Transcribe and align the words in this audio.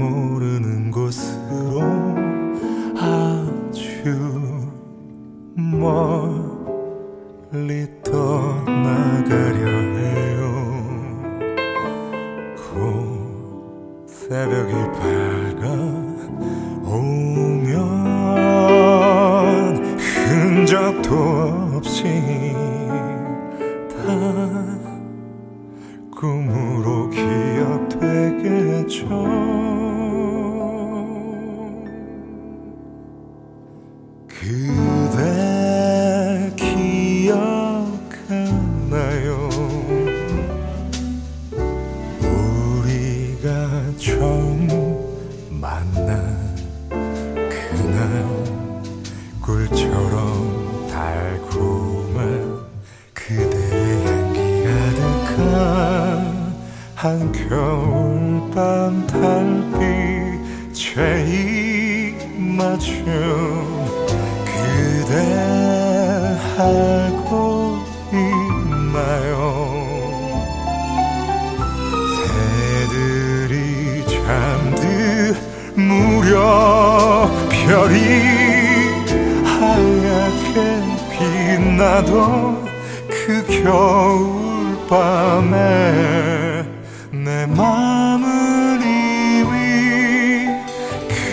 모르 0.00 0.49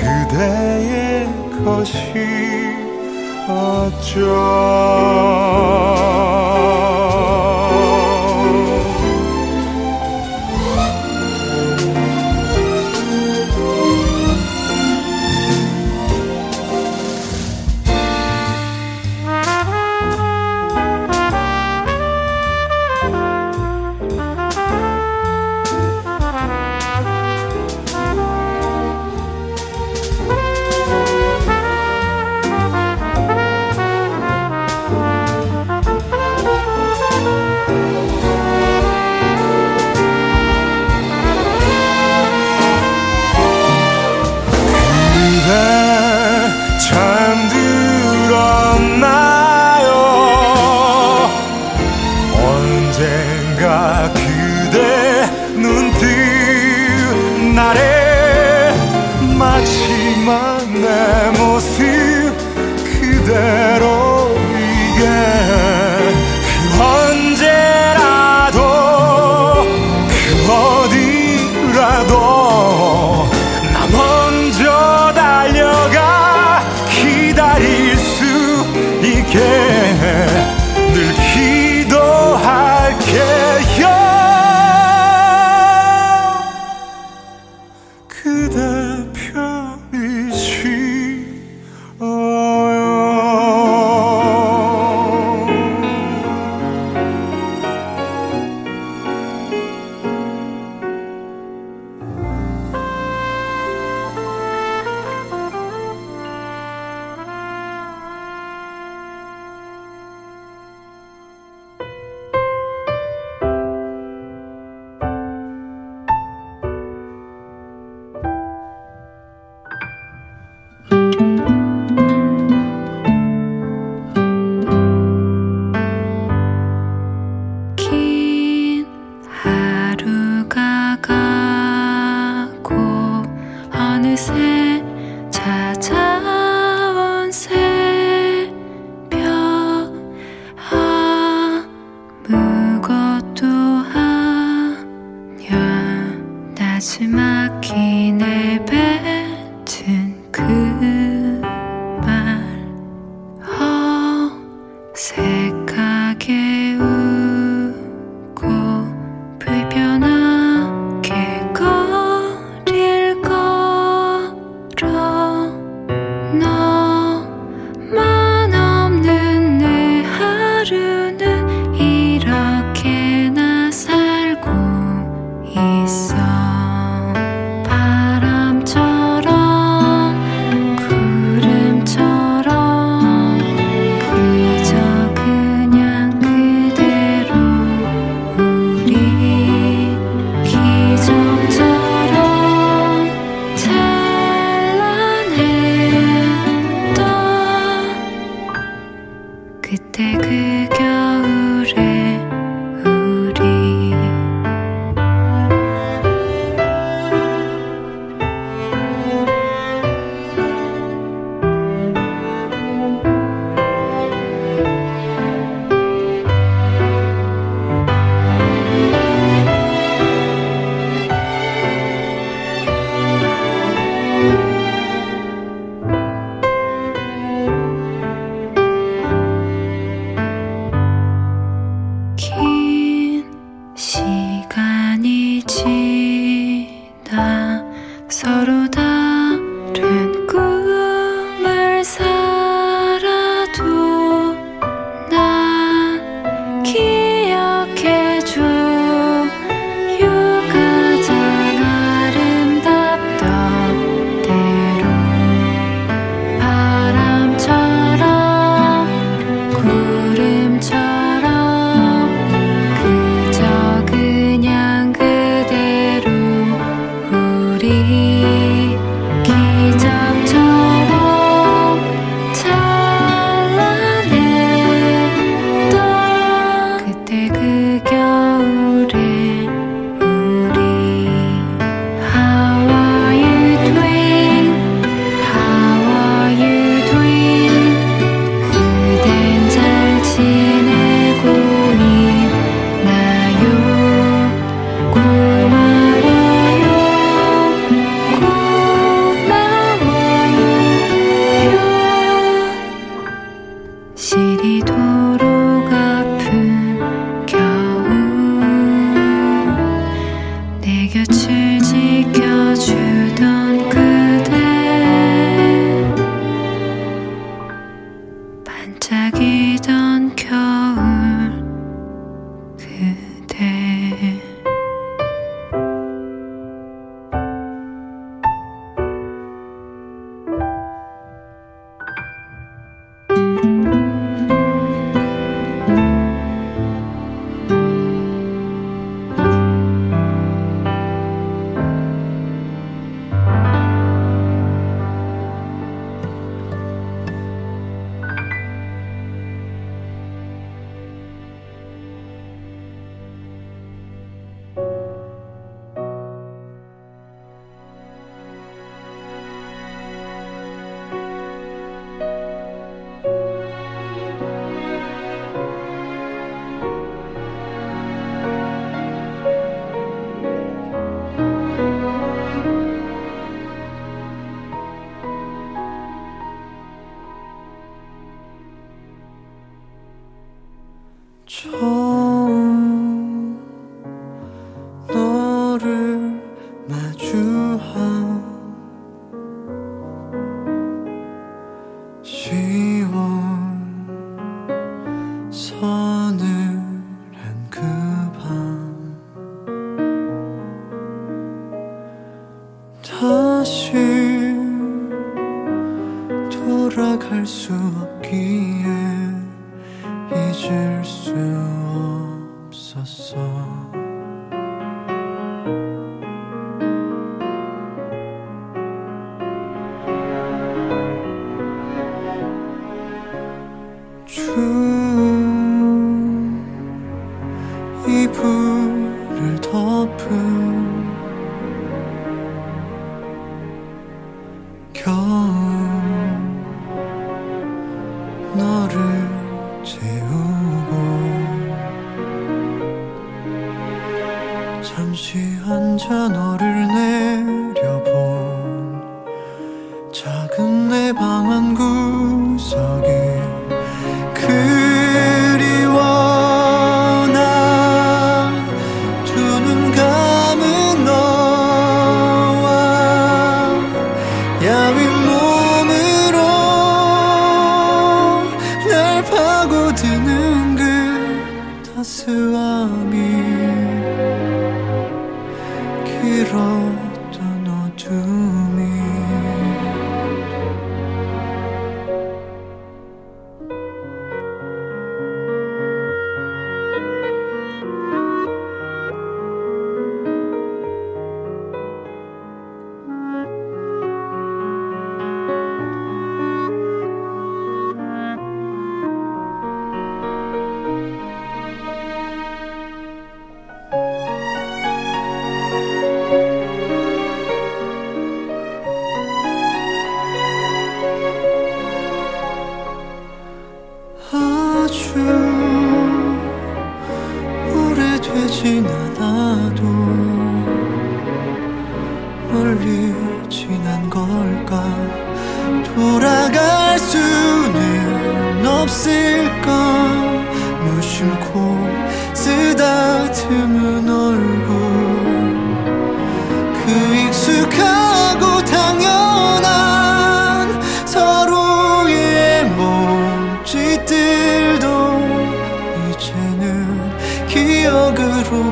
그대의 0.07 1.27
것이 1.65 2.23
어쩌 3.49 4.17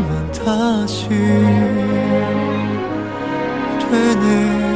사람은 0.06 0.32
다시 0.32 1.10
되네. 3.90 4.75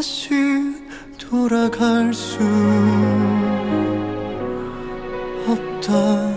다시 0.00 0.30
돌아갈 1.18 2.14
수 2.14 2.38
없다. 5.46 6.29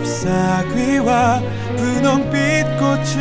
잎사귀와 0.00 1.42
분홍빛 1.76 2.78
꽃을 2.78 3.20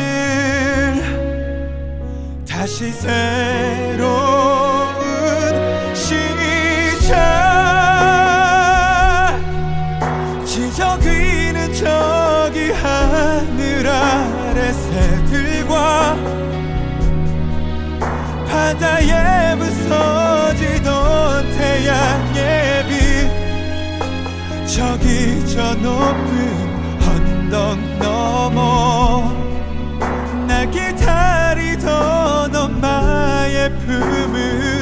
다시 2.48 2.92
새로운 2.92 4.08
시작 5.94 7.10
지저귀는 10.46 11.74
저기 11.74 12.72
하늘 12.72 13.88
아래 13.88 14.72
새들과 14.72 16.16
바다에 18.48 19.56
부서지던 19.58 20.90
태양의 21.52 22.86
빛. 22.88 23.00
저기 24.68 25.46
저 25.48 25.74
높은 25.76 26.59
hep 33.70 33.90
ümit 33.90 34.79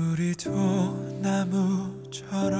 우리 0.00 0.34
도 0.34 0.50
나무처럼 1.20 2.59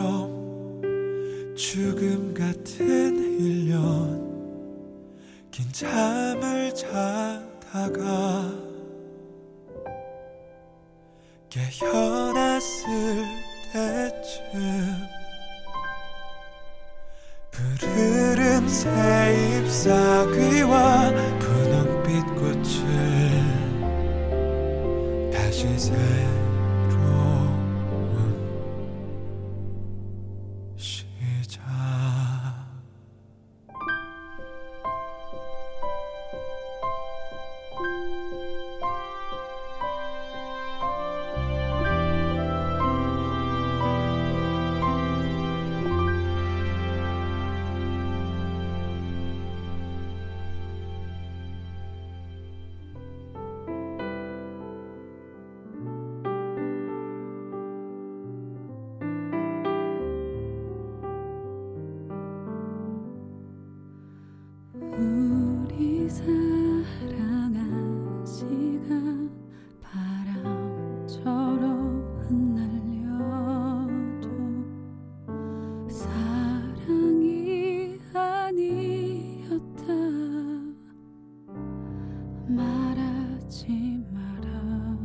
말하지 82.50 84.04
마라. 84.12 84.98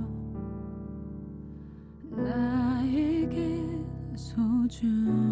나에게 2.11 3.61
소중 4.15 5.24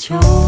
秋 0.00 0.39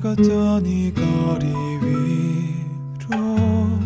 걷던 0.00 0.66
이 0.66 0.92
거리 0.92 1.46
위로 1.82 3.83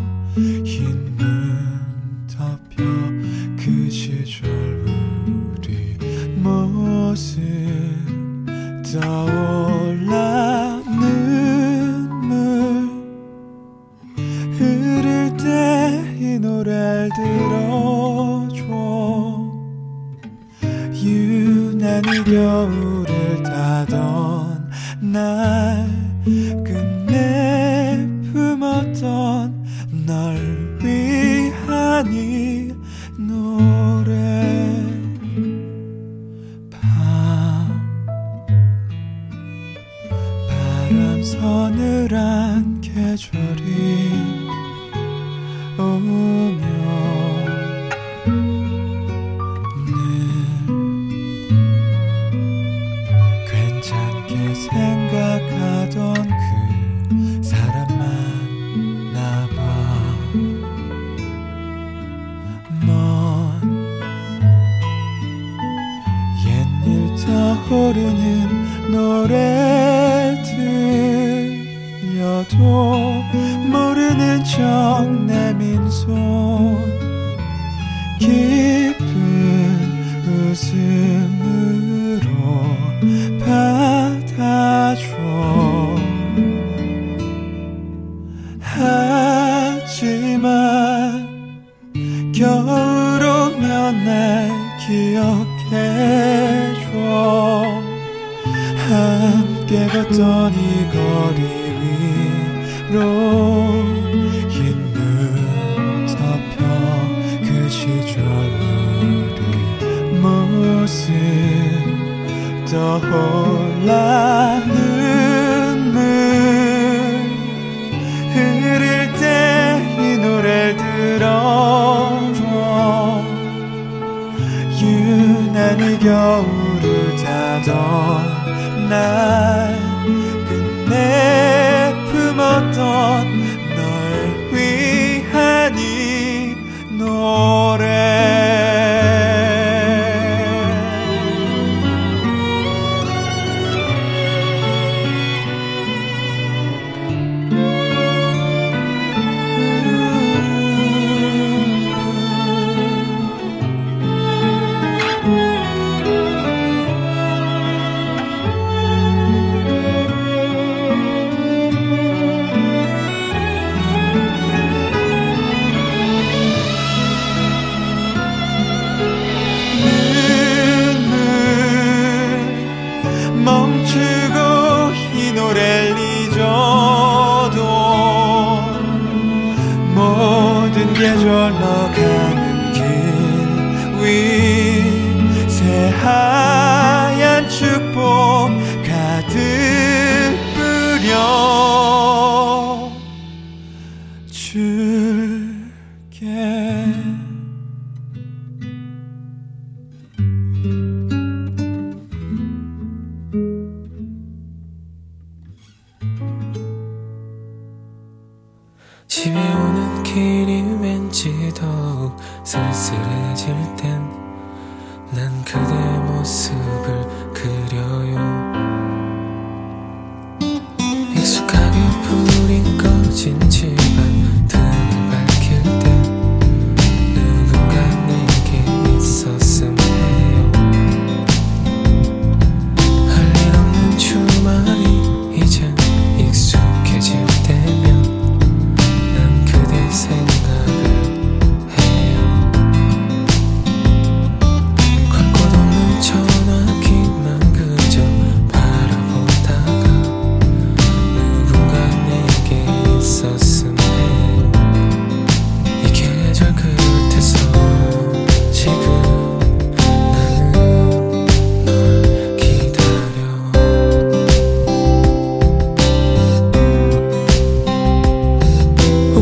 봤더니 100.09 100.89
거 100.91 101.08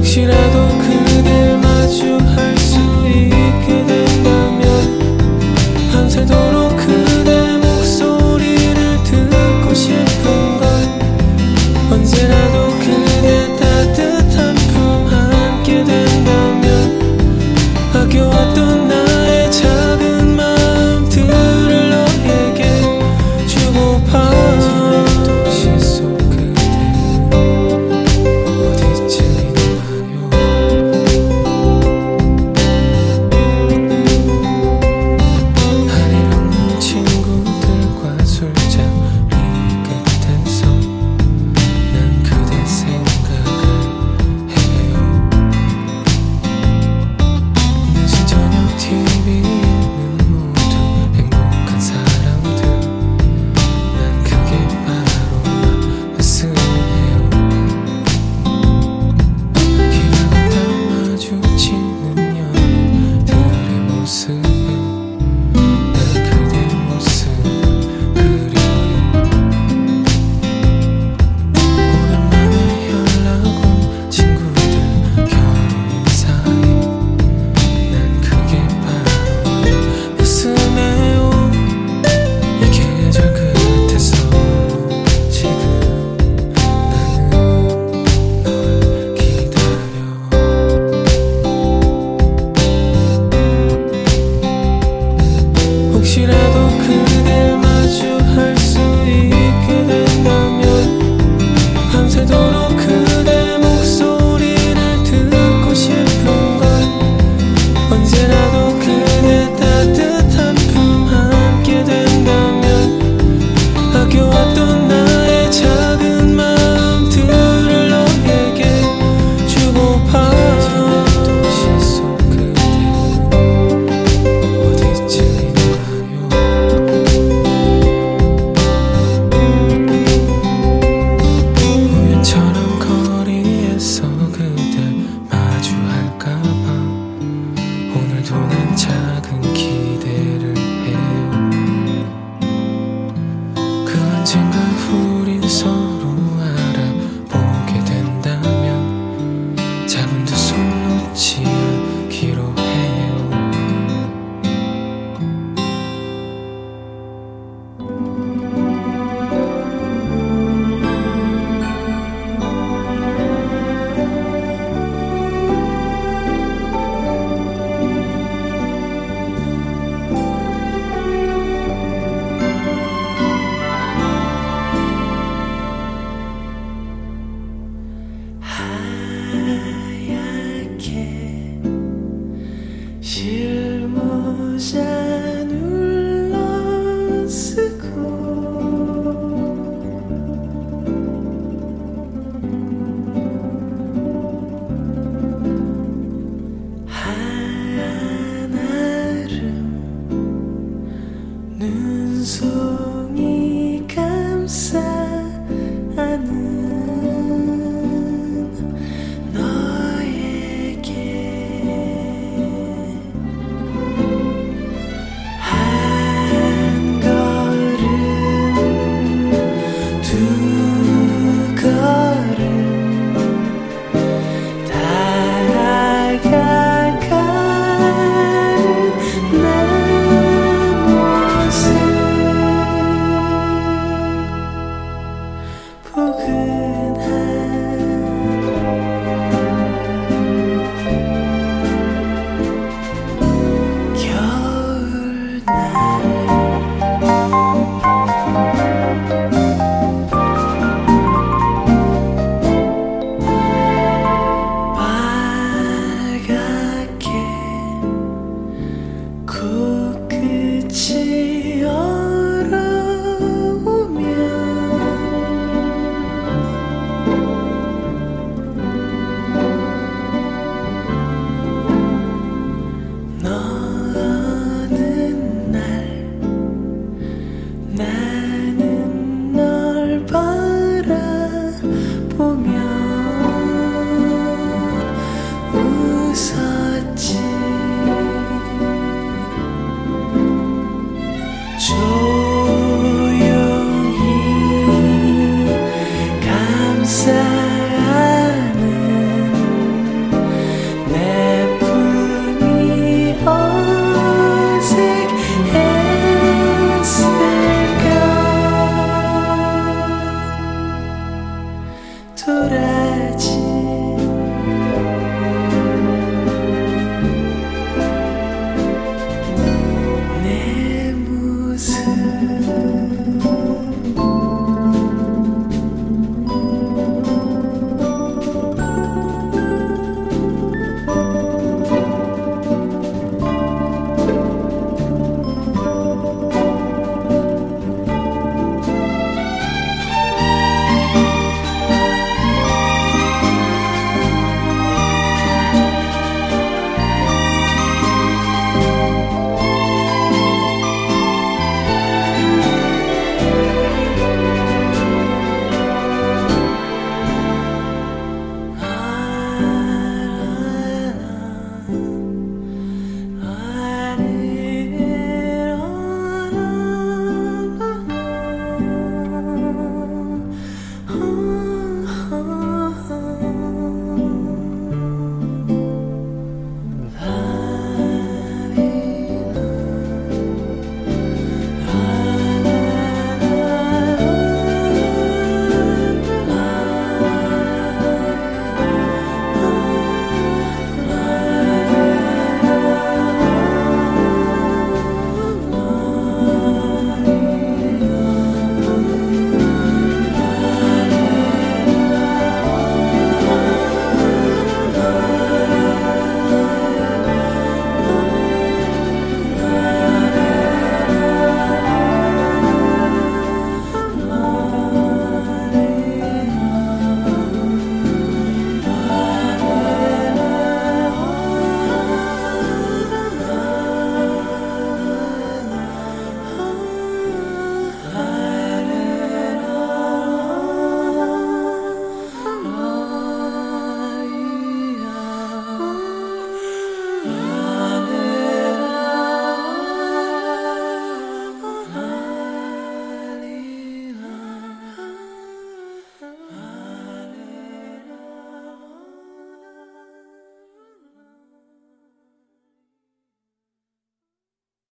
혹시라도 0.07 0.69
그댈 0.79 1.59
마주하 1.59 2.46